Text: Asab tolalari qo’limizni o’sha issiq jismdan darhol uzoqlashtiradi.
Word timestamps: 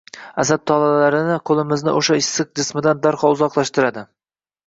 Asab 0.43 0.61
tolalari 0.69 1.35
qo’limizni 1.49 1.93
o’sha 1.99 2.17
issiq 2.21 2.49
jismdan 2.61 3.03
darhol 3.05 3.37
uzoqlashtiradi. 3.39 4.07